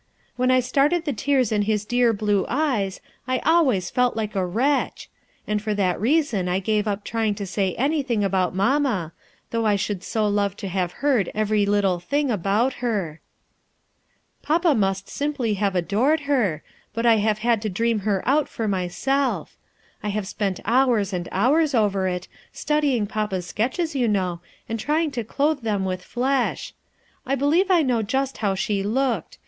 When 0.35 0.49
I 0.49 0.61
started 0.61 1.05
the 1.05 1.13
tears 1.13 1.51
in 1.51 1.65
bis 1.65 1.85
dear 1.85 2.11
blue 2.11 2.43
eyes, 2.49 3.01
I 3.27 3.37
always 3.45 3.91
felt 3.91 4.15
like 4.15 4.35
a 4.35 4.43
wretch! 4.43 5.11
and 5.45 5.61
for 5.61 5.75
that 5.75 6.01
reason 6.01 6.49
I 6.49 6.57
gave 6.57 6.87
up 6.87 7.03
trying 7.03 7.35
to 7.35 7.45
say 7.45 7.75
anything 7.75 8.23
about 8.23 8.55
mamma, 8.55 9.11
though 9.51 9.67
I 9.67 9.75
should 9.75 10.03
so 10.03 10.27
love 10.27 10.55
to 10.57 10.67
have 10.67 10.91
heard 11.05 11.29
every 11.35 11.67
liulo 11.67 12.01
thing 12.01 12.31
about 12.31 12.73
her. 12.81 13.21
Papa 14.41 14.73
must 14.73 15.07
simply 15.07 15.53
have 15.53 15.75
adored 15.75 16.21
her, 16.21 16.63
but 16.95 17.05
I 17.05 17.17
have 17.17 17.37
had 17.45 17.61
to 17.61 17.69
dream 17.69 17.99
her 17.99 18.27
out 18.27 18.49
for 18.49 18.67
myself. 18.67 19.55
I 20.01 20.09
have 20.09 20.25
spent 20.27 20.59
hours 20.65 21.13
and 21.13 21.29
hours 21.31 21.75
over 21.75 22.07
it, 22.07 22.27
studying 22.51 23.05
papa's 23.05 23.45
sketches, 23.45 23.93
you 23.95 24.07
know, 24.07 24.41
and 24.67 24.79
trying 24.79 25.11
to 25.11 25.23
clothe 25.23 25.61
them 25.61 25.85
with 25.85 26.01
flesh. 26.01 26.73
I 27.23 27.35
believe 27.35 27.69
I 27.69 27.83
know 27.83 28.01
just 28.01 28.37
how 28.37 28.55
she 28.55 28.81
looked. 28.81 29.37